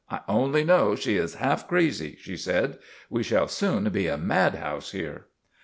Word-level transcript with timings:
"I 0.09 0.21
only 0.27 0.63
know 0.63 0.95
she 0.95 1.15
is 1.15 1.35
half 1.35 1.67
crazy," 1.67 2.17
she 2.19 2.35
said." 2.35 2.79
We 3.11 3.21
shall 3.21 3.47
soon 3.47 3.83
be 3.91 4.07
a 4.07 4.17
mad 4.17 4.55
house 4.55 4.93
here." 4.93 5.27